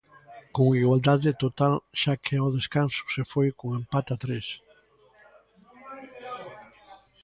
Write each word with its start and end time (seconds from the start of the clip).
Con 0.55 0.67
igualdade 0.81 1.31
total, 1.43 1.73
xa 2.01 2.13
que 2.23 2.35
ao 2.37 2.53
descanso 2.57 3.01
se 3.13 3.23
foi 3.31 3.47
con 3.57 3.69
empate 3.79 4.09
a 4.15 4.17
tres. 4.23 4.47